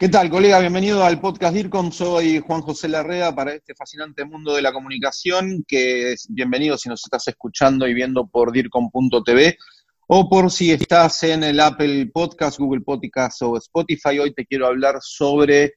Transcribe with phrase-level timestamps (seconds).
[0.00, 0.60] ¿Qué tal, colega?
[0.60, 1.90] Bienvenido al podcast DIRCOM.
[1.90, 5.64] Soy Juan José Larrea para este fascinante mundo de la comunicación.
[5.66, 9.58] Que es bienvenido si nos estás escuchando y viendo por DIRCOM.tv
[10.06, 14.20] o por si estás en el Apple Podcast, Google Podcast o Spotify.
[14.20, 15.74] Hoy te quiero hablar sobre,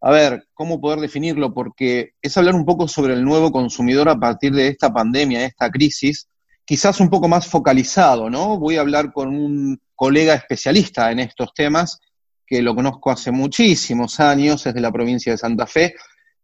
[0.00, 4.18] a ver, cómo poder definirlo, porque es hablar un poco sobre el nuevo consumidor a
[4.18, 6.30] partir de esta pandemia, de esta crisis,
[6.64, 8.58] quizás un poco más focalizado, ¿no?
[8.58, 12.00] Voy a hablar con un colega especialista en estos temas
[12.54, 15.96] que lo conozco hace muchísimos años, es de la provincia de Santa Fe.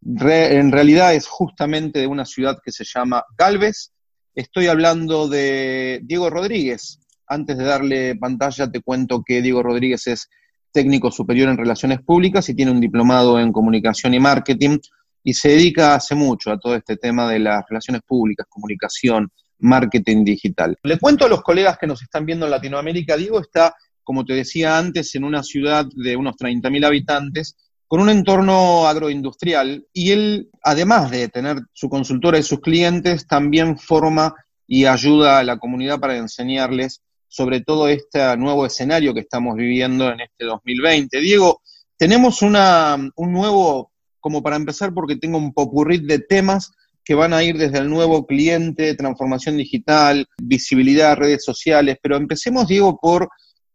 [0.03, 3.93] en realidad es justamente de una ciudad que se llama Galvez.
[4.35, 6.99] Estoy hablando de Diego Rodríguez.
[7.29, 10.29] Antes de darle pantalla, te cuento que Diego Rodríguez es
[10.73, 14.79] técnico superior en relaciones públicas y tiene un diplomado en comunicación y marketing
[15.23, 19.31] y se dedica hace mucho a todo este tema de las relaciones públicas, comunicación,
[19.61, 20.77] marketing digital.
[20.83, 23.77] Le cuento a los colegas que nos están viendo en Latinoamérica, Diego está
[24.11, 29.87] como te decía antes, en una ciudad de unos 30.000 habitantes, con un entorno agroindustrial,
[29.93, 34.35] y él, además de tener su consultora y sus clientes, también forma
[34.67, 40.11] y ayuda a la comunidad para enseñarles sobre todo este nuevo escenario que estamos viviendo
[40.11, 41.21] en este 2020.
[41.21, 41.63] Diego,
[41.97, 46.73] tenemos una, un nuevo, como para empezar, porque tengo un popurrit de temas
[47.05, 52.67] que van a ir desde el nuevo cliente, transformación digital, visibilidad, redes sociales, pero empecemos,
[52.67, 53.29] Diego, por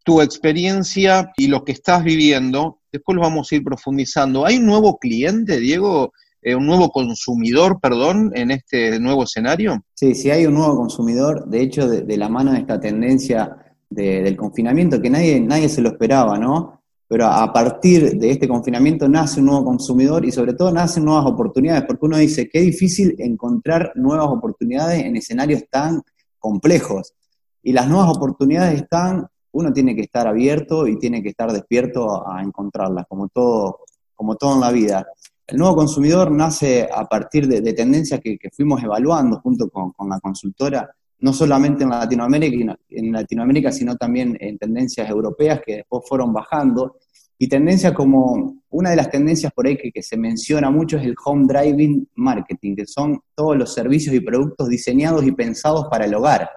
[0.06, 2.80] tu experiencia y lo que estás viviendo.
[2.92, 4.46] Después lo vamos a ir profundizando.
[4.46, 6.14] ¿Hay un nuevo cliente, Diego?
[6.44, 9.84] Eh, un nuevo consumidor, perdón, en este nuevo escenario?
[9.96, 11.50] Sí, sí hay un nuevo consumidor.
[11.50, 13.58] De hecho, de, la mano de esta tendencia
[13.90, 16.84] del confinamiento, que nadie, nadie se lo esperaba, ¿no?
[17.08, 21.26] Pero a partir de este confinamiento nace un nuevo consumidor y sobre todo nacen nuevas
[21.26, 26.04] oportunidades, porque uno dice, qué difícil encontrar nuevas oportunidades en escenarios tan
[26.38, 27.14] complejos.
[27.64, 32.28] Y las nuevas oportunidades están uno tiene que estar abierto y tiene que estar despierto
[32.30, 33.80] a encontrarlas, como todo,
[34.14, 35.08] como todo en la vida.
[35.48, 40.90] El nuevo consumidor nace a partir de, tendencias que, fuimos evaluando junto con, la consultora,
[41.20, 41.90] no solamente en
[43.14, 46.98] Latinoamérica, sino también en tendencias europeas que después fueron bajando.
[47.38, 51.16] Y tendencias como, una de las tendencias por ahí que se menciona mucho es el
[51.24, 56.14] home driving marketing, que son todos los servicios y productos diseñados y pensados para el
[56.14, 56.50] hogar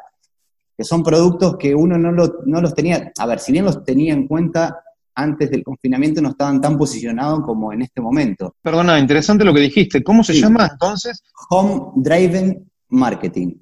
[0.78, 4.28] que son productos que uno no, los tenía, a ver, si bien los tenía en
[4.28, 4.80] cuenta
[5.12, 8.54] antes del confinamiento, no estaban tan posicionados como en este momento.
[8.62, 10.04] Perdona, interesante lo que dijiste.
[10.04, 11.24] ¿Cómo se llama entonces?
[11.50, 13.54] Home Driven Marketing.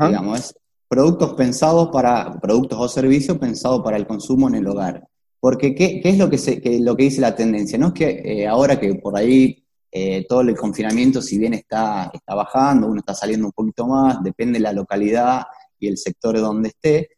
[0.00, 0.54] Digamos, es
[0.88, 5.06] productos pensados para, productos o servicios pensados para el consumo en el hogar.
[5.38, 7.78] Porque, ¿qué, es lo que, se, lo que dice la tendencia?
[7.78, 12.10] No es que eh, ahora que por ahí eh, todo el confinamiento, si bien está,
[12.12, 15.44] está bajando, uno está saliendo un poquito más, depende de la localidad,
[15.80, 17.10] el sector donde esté,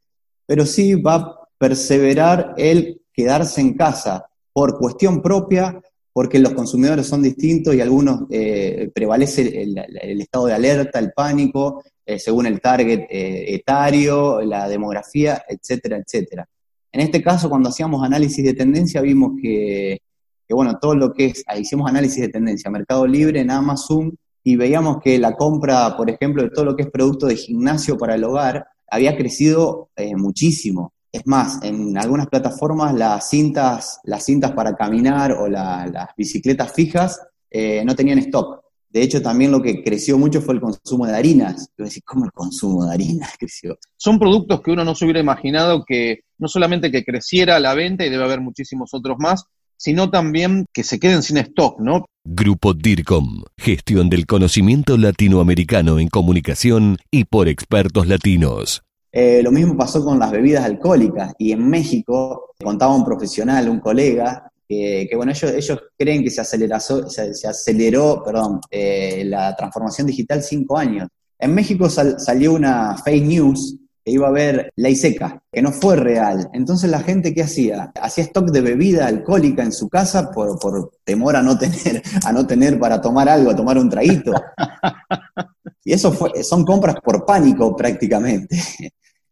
[0.47, 5.81] pero sí va a perseverar el quedarse en casa por cuestión propia,
[6.13, 11.83] porque los consumidores son distintos y algunos eh, prevalece el, estado de alerta, el pánico,
[12.05, 16.49] eh, según el target eh, etario, la demografía, etcétera, etcétera.
[16.93, 20.01] En este caso, cuando hacíamos análisis de tendencia, vimos que,
[20.49, 24.55] que bueno, todo lo que es, hicimos análisis de tendencia, Mercado Libre, en Amazon, y
[24.55, 28.15] veíamos que la compra, por ejemplo, de todo lo que es producto de gimnasio para
[28.15, 30.95] el hogar había crecido eh, muchísimo.
[31.11, 37.21] Es más, en algunas plataformas las cintas, las cintas para caminar o las bicicletas fijas
[37.51, 38.61] eh, no tenían stock.
[38.89, 41.69] De hecho, también lo que creció mucho fue el consumo de harinas.
[41.77, 43.77] Yo ¿cómo el consumo de harinas creció?
[43.97, 48.07] Son productos que uno no se hubiera imaginado que no solamente que creciera la venta,
[48.07, 49.45] y debe haber muchísimos otros más,
[49.77, 52.07] sino también que se queden sin stock, ¿no?
[52.25, 58.83] Grupo DIRCOM, gestión del conocimiento latinoamericano en comunicación y por expertos latinos.
[59.13, 63.81] Eh, lo mismo pasó con las bebidas alcohólicas y en México contaba un profesional, un
[63.81, 70.09] colega, que, bueno, ellos, ellos creen que se, aceleró, se, aceleró perdón, eh, la transformación
[70.09, 71.09] digital cinco años.
[71.39, 75.97] En México salió una fake news que iba a haber ley seca, que no fue
[75.97, 76.49] real.
[76.53, 77.91] Entonces la gente, ¿qué hacía?
[78.01, 82.47] Hacía stock de bebida alcohólica en su casa por, temor a no tener, a no
[82.47, 84.33] tener para tomar algo, a tomar un traguito.
[85.85, 88.57] Y eso fue, son compras por pánico prácticamente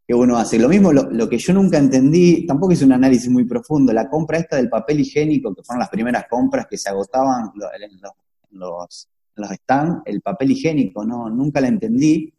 [0.07, 0.59] que uno hace.
[0.59, 4.39] Lo mismo, lo, que yo nunca entendí, tampoco hice un análisis muy profundo, la compra
[4.39, 8.01] esta del papel higiénico, que fueron las primeras compras que se agotaban en
[8.51, 12.35] los, los stands el papel higiénico, no, nunca la entendí.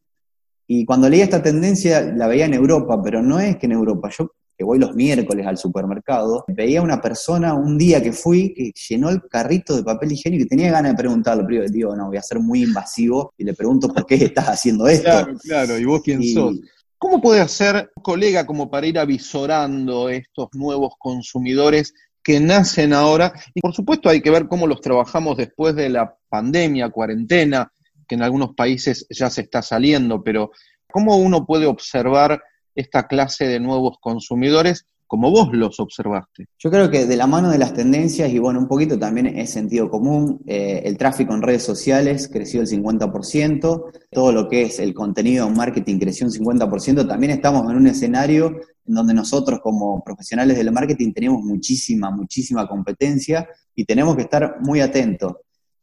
[0.67, 4.09] Y cuando leía esta tendencia la veía en Europa, pero no es que en Europa,
[4.17, 8.71] yo que voy los miércoles al supermercado, veía una persona un día que fui que
[8.89, 12.17] llenó el carrito de papel higiénico y tenía ganas de preguntarle, pero digo, no, voy
[12.17, 15.03] a ser muy invasivo y le pregunto por qué estás haciendo esto.
[15.03, 16.55] Claro, claro, y vos quién sos.
[16.97, 23.33] ¿Cómo puede hacer colega como para ir avisorando estos nuevos consumidores que nacen ahora?
[23.53, 27.71] Y por supuesto hay que ver cómo los trabajamos después de la pandemia, cuarentena,
[28.05, 30.51] que en algunos países ya se está saliendo, pero
[30.91, 32.41] ¿cómo uno puede observar
[32.75, 36.47] esta clase de nuevos consumidores como vos los observaste?
[36.57, 39.51] Yo creo que de la mano de las tendencias y bueno, un poquito también es
[39.51, 44.79] sentido común, eh, el tráfico en redes sociales creció el 50%, todo lo que es
[44.79, 49.59] el contenido en marketing creció un 50%, también estamos en un escenario en donde nosotros
[49.61, 55.33] como profesionales del marketing tenemos muchísima, muchísima competencia y tenemos que estar muy atentos.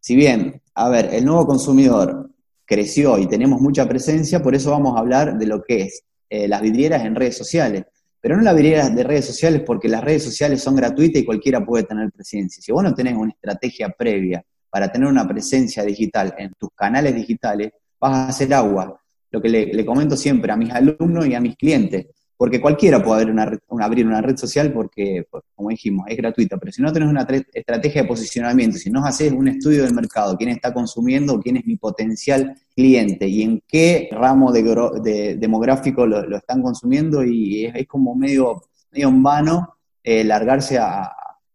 [0.03, 2.29] Si bien, a ver, el nuevo consumidor
[2.65, 6.49] creció y tenemos mucha presencia, por eso vamos a hablar de lo que es eh,
[6.49, 7.85] las vidrieras en redes sociales.
[8.21, 11.65] Pero no las vidrieras de redes sociales porque las redes sociales son gratuitas y cualquiera
[11.65, 12.61] puede tener presencia.
[12.61, 17.15] Si vos no tenés una estrategia previa para tener una presencia digital en tus canales
[17.15, 17.71] digitales,
[18.01, 19.01] vas a hacer agua.
[19.31, 22.07] Lo que le comento siempre a mis alumnos y a mis clientes
[22.43, 26.83] porque cualquiera puede abrir una, red social porque, pues, como dijimos, es gratuita, pero si
[26.83, 30.75] no tenés una estrategia de posicionamiento, si no haces un estudio del mercado, quién está
[30.75, 37.23] consumiendo, quién es mi potencial cliente y en qué ramo de, demográfico lo, están consumiendo,
[37.25, 38.61] y es, como medio,
[38.91, 41.13] medio en vano eh, largarse a,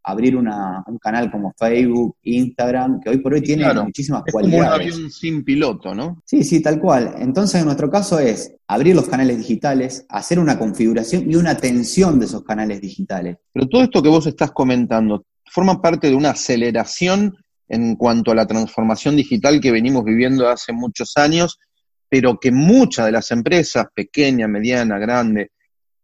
[0.08, 4.64] abrir una, un canal como Facebook, Instagram, que hoy por hoy tiene muchísimas es cualidades.
[4.64, 6.24] Como un avión sin piloto, ¿no?
[6.26, 7.16] Sí, sí, tal cual.
[7.20, 12.20] Entonces, en nuestro caso es abrir los canales digitales, hacer una configuración y una atención
[12.20, 13.36] de esos canales digitales.
[13.52, 17.36] Pero todo esto que vos estás comentando forma parte de una aceleración
[17.68, 21.60] en cuanto a la transformación digital que venimos viviendo hace muchos años,
[22.08, 25.52] pero que muchas de las empresas, pequeña, mediana, grande,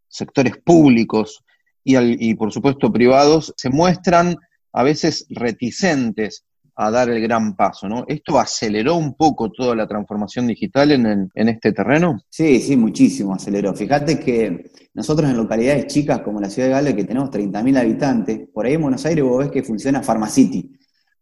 [0.10, 1.43] sectores públicos,
[1.84, 4.36] y, por supuesto privados se muestran
[4.72, 6.46] a veces reticentes
[6.76, 8.04] a dar el gran paso, ¿no?
[8.08, 12.20] ¿Esto aceleró un poco toda la transformación digital en, en este terreno?
[12.30, 13.76] Sí, sí, muchísimo aceleró.
[13.76, 18.48] Fíjate que nosotros en localidades chicas como la ciudad de Gale, que tenemos 30.000 habitantes,
[18.54, 20.72] por ahí en Buenos Aires vos ves que funciona Pharmacity.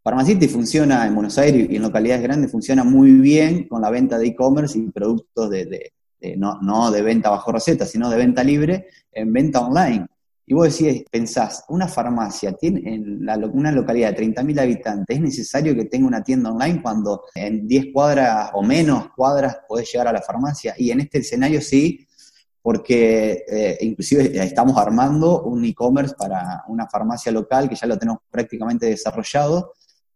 [0.03, 4.17] Pharmacity funciona en Buenos Aires y en localidades grandes funciona muy bien con la venta
[4.17, 5.93] de e-commerce y productos de,
[6.37, 10.07] no, no de venta bajo receta, sino de venta libre en venta online.
[10.51, 15.73] Y vos decís, pensás, una farmacia tiene en una localidad de 30.000 habitantes, ¿es necesario
[15.73, 20.11] que tenga una tienda online cuando en 10 cuadras o menos cuadras podés llegar a
[20.11, 20.75] la farmacia?
[20.77, 22.05] Y en este escenario sí,
[22.61, 28.19] porque eh, inclusive estamos armando un e-commerce para una farmacia local que ya lo tenemos
[28.29, 29.71] prácticamente desarrollado,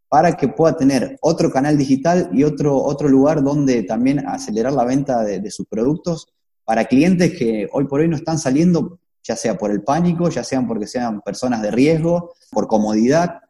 [0.10, 4.84] para que pueda tener otro canal digital y otro, otro lugar donde también acelerar la
[4.84, 6.28] venta de sus productos
[6.66, 10.44] para clientes que hoy por hoy no están saliendo ya sea por el pánico, ya
[10.44, 13.42] sean porque sean personas de riesgo, por comodidad.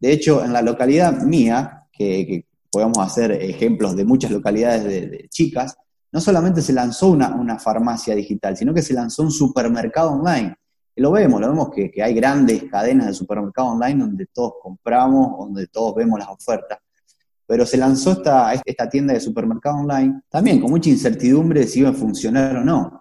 [0.00, 5.76] De hecho, en la localidad mía, que, podemos hacer ejemplos de muchas localidades de, chicas,
[6.12, 10.54] no solamente se lanzó una, farmacia digital, sino que se lanzó un supermercado online.
[10.94, 15.38] Y lo vemos, lo vemos que, hay grandes cadenas de supermercado online donde todos compramos,
[15.38, 16.78] donde todos vemos las ofertas.
[17.44, 21.80] Pero se lanzó esta, esta tienda de supermercado online también con mucha incertidumbre de si
[21.80, 23.00] iba a funcionar o no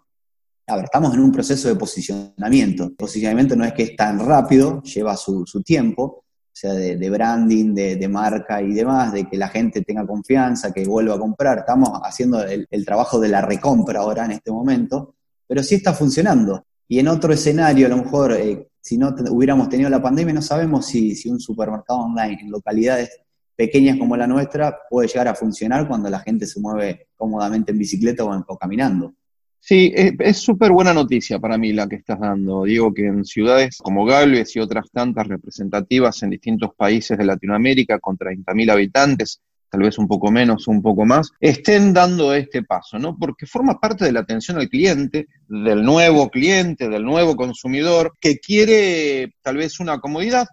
[0.69, 2.91] a ver, estamos en un proceso de posicionamiento.
[2.95, 8.07] Posicionamiento no es que es tan rápido, lleva su, tiempo, o sea, de, branding, de,
[8.07, 11.59] marca y demás, de que la gente tenga confianza, que vuelva a comprar.
[11.59, 15.15] Estamos haciendo el, trabajo de la recompra ahora en este momento,
[15.47, 16.65] pero sí está funcionando.
[16.87, 20.41] Y en otro escenario, a lo mejor, eh, si no hubiéramos tenido la pandemia, no
[20.41, 23.09] sabemos si, si un supermercado online en localidades
[23.55, 27.77] pequeñas como la nuestra puede llegar a funcionar cuando la gente se mueve cómodamente en
[27.77, 29.15] bicicleta o caminando.
[29.61, 32.63] Sí, es súper buena noticia para mí la que estás dando.
[32.63, 37.99] Digo que en ciudades como Galvez y otras tantas representativas en distintos países de Latinoamérica,
[37.99, 42.97] con 30.000 habitantes, tal vez un poco menos, un poco más, estén dando este paso,
[42.97, 43.17] ¿no?
[43.17, 48.39] Porque forma parte de la atención al cliente, del nuevo cliente, del nuevo consumidor, que
[48.39, 50.47] quiere tal vez una comodidad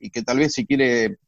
[0.00, 1.18] y que tal vez si quiere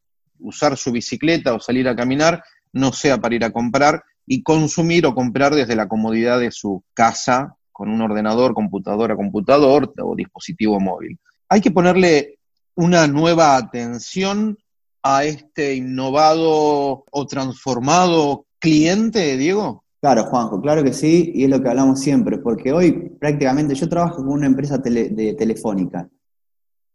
[0.40, 2.42] usar su bicicleta o salir a caminar,
[2.72, 6.82] no sea para ir a comprar, y consumir o comprar desde la comodidad de su
[6.94, 11.18] casa con un ordenador, computadora, computador o dispositivo móvil.
[11.48, 12.38] Hay que ponerle
[12.74, 14.58] una nueva atención
[15.02, 19.84] a este innovado o transformado cliente, Diego?
[20.00, 23.88] Claro, Juanjo, claro que sí, y es lo que hablamos siempre, porque hoy prácticamente yo
[23.88, 26.08] trabajo con una empresa de telefónica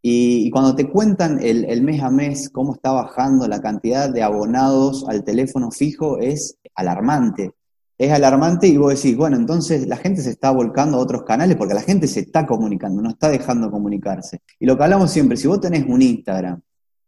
[0.06, 5.06] Y, cuando te cuentan el, mes a mes cómo está bajando la cantidad de abonados
[5.08, 7.52] al teléfono fijo, es alarmante.
[7.96, 11.56] Es alarmante y vos decís, bueno, entonces la gente se está volcando a otros canales
[11.56, 14.42] porque la gente se está comunicando, no está dejando comunicarse.
[14.60, 16.60] Y lo que hablamos siempre, si vos tenés un Instagram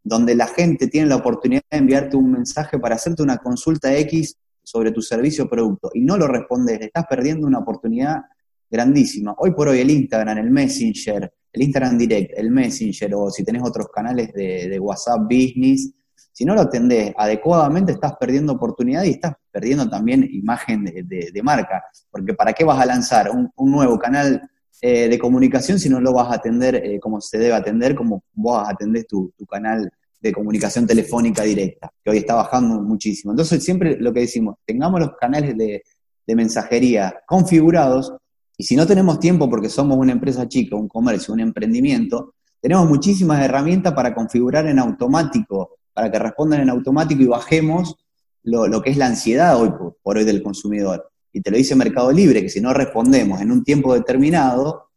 [0.03, 4.39] donde la gente tiene la oportunidad de enviarte un mensaje para hacerte una consulta X
[4.63, 8.23] sobre tu servicio o producto y no lo respondes, estás perdiendo una oportunidad
[8.71, 9.35] grandísima.
[9.37, 13.63] Hoy por hoy el Instagram, el Messenger, el Instagram Direct, el Messenger o si tenés
[13.65, 15.91] otros canales de, WhatsApp Business,
[16.33, 21.83] si no lo atendés adecuadamente estás perdiendo oportunidad y estás perdiendo también imagen de, marca,
[22.11, 24.43] porque ¿para qué vas a lanzar un, nuevo canal
[24.83, 28.23] eh, de comunicación si no lo vas a atender eh, como se debe atender, como
[28.35, 33.33] vos atendés tu, canal de comunicación telefónica directa, que hoy está bajando muchísimo.
[33.33, 38.13] Entonces siempre lo que decimos, tengamos los canales de mensajería configurados
[38.59, 42.89] y si no tenemos tiempo porque somos una empresa chica, un comercio, un emprendimiento, tenemos
[42.89, 47.97] muchísimas herramientas para configurar en automático, para que respondan en automático y bajemos
[48.45, 49.71] lo, que es la ansiedad hoy
[50.03, 51.11] por, hoy del consumidor.
[51.33, 54.89] Y te lo dice Mercado Libre, que si no respondemos en un tiempo determinado,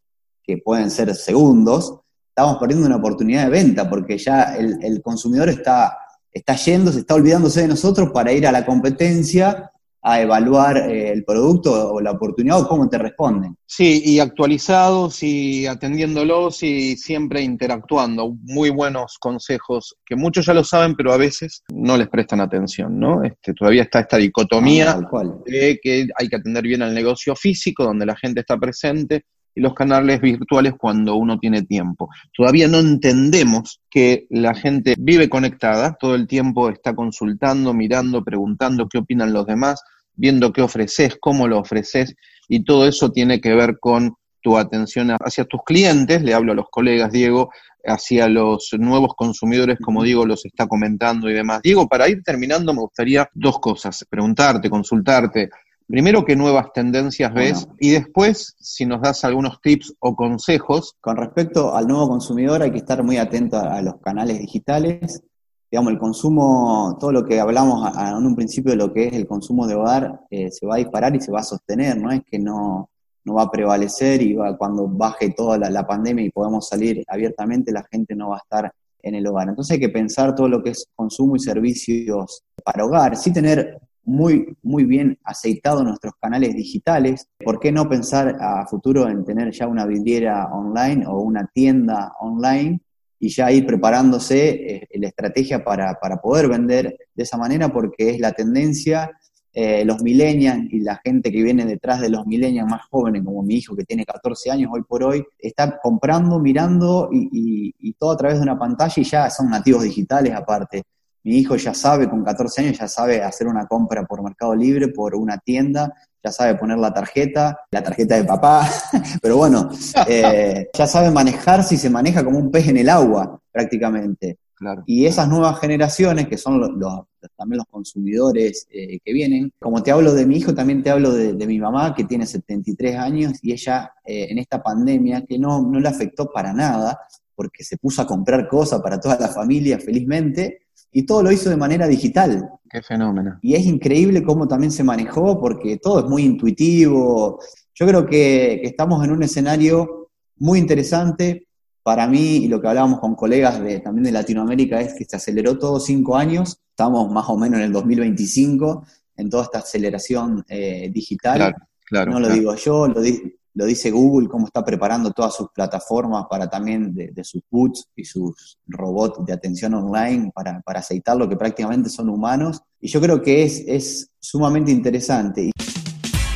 [0.41, 1.99] que pueden ser segundos,
[2.29, 5.97] estamos perdiendo una oportunidad de venta, porque ya el, el consumidor está,
[6.31, 9.69] está yendo, se está olvidándose de nosotros para ir a la competencia
[10.01, 13.55] a evaluar eh, el producto o la oportunidad o cómo te responden.
[13.65, 18.35] Sí, y actualizados y atendiéndolos y siempre interactuando.
[18.43, 22.99] Muy buenos consejos que muchos ya lo saben, pero a veces no les prestan atención,
[22.99, 23.23] ¿no?
[23.23, 27.83] Este, todavía está esta dicotomía ah, de que hay que atender bien al negocio físico,
[27.83, 29.25] donde la gente está presente,
[29.55, 32.09] y los canales virtuales cuando uno tiene tiempo.
[32.35, 38.87] Todavía no entendemos que la gente vive conectada, todo el tiempo está consultando, mirando, preguntando
[38.87, 39.81] qué opinan los demás,
[40.15, 42.15] viendo qué ofreces, cómo lo ofreces,
[42.47, 46.55] y todo eso tiene que ver con tu atención hacia tus clientes, le hablo a
[46.55, 47.51] los colegas, Diego,
[47.85, 51.61] hacia los nuevos consumidores, como Diego los está comentando y demás.
[51.61, 55.49] Diego, para ir terminando, me gustaría dos cosas, preguntarte, consultarte,
[55.89, 57.67] Primero, ¿qué nuevas tendencias ves?
[57.79, 60.95] Y después, si nos das algunos tips o consejos.
[61.01, 65.23] Con respecto al nuevo consumidor, hay que estar muy atento a los canales digitales.
[65.71, 69.25] Digamos, el consumo, todo lo que hablamos en un principio de lo que es el
[69.25, 72.21] consumo de hogar, eh, se va a disparar y se va a sostener, no es
[72.23, 72.91] que no,
[73.25, 77.03] no va a prevalecer y va, cuando baje toda la, la pandemia y podamos salir
[77.07, 79.49] abiertamente, la gente no va a estar en el hogar.
[79.49, 83.79] Entonces hay que pensar todo lo que es consumo y servicios para hogar, sí tener
[84.09, 87.27] muy, muy bien aceitado nuestros canales digitales.
[87.37, 92.13] ¿Por qué no pensar a futuro en tener ya una vidriera online o una tienda
[92.19, 92.81] online
[93.19, 97.69] y ya ir preparándose eh, la estrategia para, poder vender de esa manera?
[97.69, 99.11] Porque es la tendencia.
[99.51, 103.41] Eh, los millennials y la gente que viene detrás de los millennials más jóvenes, como
[103.41, 108.17] mi hijo que tiene 14 años hoy por hoy, está comprando, mirando y todo a
[108.17, 110.83] través de una pantalla y ya son nativos digitales aparte.
[111.23, 114.87] Mi hijo ya sabe, con 14 años, ya sabe hacer una compra por Mercado Libre,
[114.87, 118.67] por una tienda, ya sabe poner la tarjeta, la tarjeta de papá,
[119.21, 119.69] pero bueno,
[120.07, 124.37] eh, ya sabe manejarse y se maneja como un pez en el agua prácticamente.
[124.85, 127.05] Y esas nuevas generaciones, que son los,
[127.37, 131.11] también los consumidores eh, que vienen, como te hablo de mi hijo, también te hablo
[131.13, 135.61] de, mi mamá, que tiene 73 años, y ella eh, en esta pandemia, que no,
[135.61, 136.99] no le afectó para nada,
[137.35, 141.49] porque se puso a comprar cosas para toda la familia felizmente, y todo lo hizo
[141.49, 142.49] de manera digital.
[142.69, 143.39] Qué fenómeno.
[143.41, 147.39] Y es increíble cómo también se manejó, porque todo es muy intuitivo.
[147.73, 151.47] Yo creo que, estamos en un escenario muy interesante.
[151.81, 155.15] Para mí, y lo que hablábamos con colegas de, también de Latinoamérica, es que se
[155.15, 156.59] aceleró todo cinco años.
[156.69, 158.85] Estamos más o menos en el 2025,
[159.17, 161.37] en toda esta aceleración eh, digital.
[161.37, 165.35] Claro, claro, no lo digo yo, lo, di, lo dice Google, cómo está preparando todas
[165.35, 170.79] sus plataformas para también de, sus boots y sus robots de atención online para, para
[170.79, 172.61] aceitar lo que prácticamente son humanos.
[172.79, 175.51] Y yo creo que es, es sumamente interesante.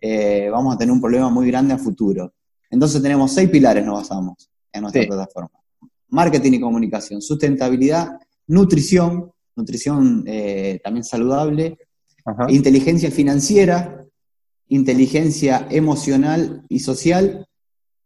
[0.00, 2.32] eh, vamos a tener un problema muy grande a futuro.
[2.70, 5.50] Entonces tenemos seis pilares, nos basamos en nuestra plataforma.
[6.08, 11.78] Marketing y comunicación, sustentabilidad, nutrición, nutrición eh, también saludable,
[12.48, 14.04] inteligencia financiera,
[14.68, 17.46] inteligencia emocional y social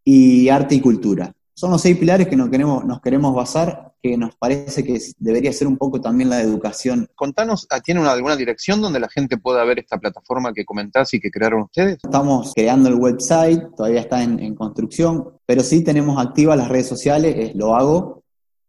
[0.04, 1.35] y arte y cultura.
[1.54, 5.52] Son los seis pilares que nos queremos, nos queremos basar, que nos parece que debería
[5.52, 7.09] ser un poco también la educación.
[7.14, 11.21] Contanos, ah, ¿tiene alguna dirección donde la gente pueda ver esta plataforma que comentás y
[11.21, 11.99] que crearon ustedes?
[12.02, 16.88] Estamos creando el website, todavía está en, en construcción, pero sí tenemos activas las redes
[16.88, 18.23] sociales, es lo hago,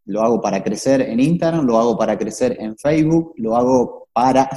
[0.05, 4.49] lo hago para crecer en Instagram, lo hago para crecer en Facebook, lo hago para,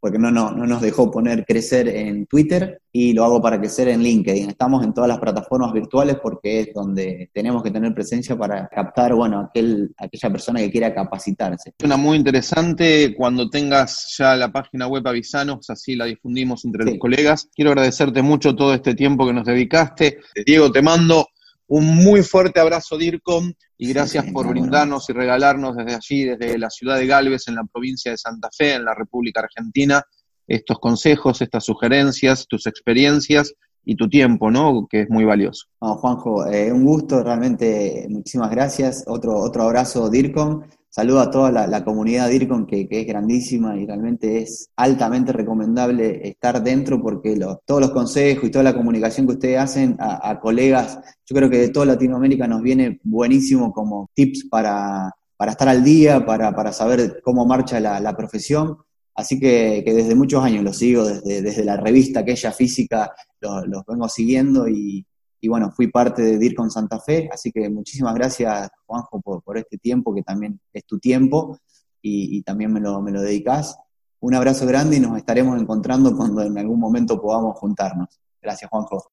[0.00, 3.88] porque no, no, no nos dejó poner crecer en Twitter, y lo hago para crecer
[3.88, 4.50] en LinkedIn.
[4.50, 9.14] Estamos en todas las plataformas virtuales porque es donde tenemos que tener presencia para captar,
[9.14, 11.74] bueno, aquel, aquella persona que quiera capacitarse.
[11.84, 16.98] Una muy interesante, cuando tengas ya la página web avisanos, así la difundimos entre los
[16.98, 17.48] colegas.
[17.54, 20.18] Quiero agradecerte mucho todo este tiempo que nos dedicaste.
[20.44, 21.28] Diego, te mando
[21.68, 26.70] un muy fuerte abrazo, DIRCOM, y gracias por brindarnos y regalarnos desde allí, desde la
[26.70, 30.02] ciudad de Galvez, en la provincia de Santa Fe, en la República Argentina,
[30.46, 33.52] estos consejos, estas sugerencias, tus experiencias
[33.84, 34.86] y tu tiempo, ¿no?
[34.90, 35.66] Que es muy valioso.
[35.78, 39.04] Juanjo, eh, un gusto, realmente, muchísimas gracias.
[39.06, 40.62] Otro, otro abrazo, DIRCOM.
[40.90, 46.26] Saludo a toda la, comunidad DIRCON, que, que, es grandísima y realmente es altamente recomendable
[46.26, 50.98] estar dentro porque todos los consejos y toda la comunicación que ustedes hacen a, colegas,
[51.26, 55.12] yo creo que de toda Latinoamérica nos viene buenísimo como tips para,
[55.46, 58.78] estar al día, para, saber cómo marcha la, profesión.
[59.14, 64.08] Así que, desde muchos años los sigo, desde, desde la revista aquella física, los vengo
[64.08, 65.04] siguiendo y,
[65.40, 69.58] y bueno, fui parte de DIR con Santa Fe, así que muchísimas gracias, Juanjo, por,
[69.58, 71.58] este tiempo, que también es tu tiempo
[72.02, 73.76] y, también me lo, me lo dedicas.
[74.20, 78.20] Un abrazo grande y nos estaremos encontrando cuando en algún momento podamos juntarnos.
[78.42, 79.12] Gracias, Juanjo.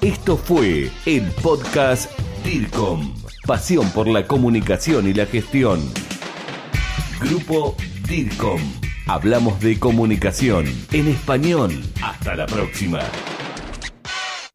[0.00, 2.10] Esto fue el podcast
[2.44, 3.14] DIRCOM,
[3.46, 5.80] pasión por la comunicación y la gestión.
[7.20, 7.76] Grupo
[8.08, 8.60] DIRCOM.
[9.06, 11.72] Hablamos de comunicación en español.
[12.02, 13.00] Hasta la próxima.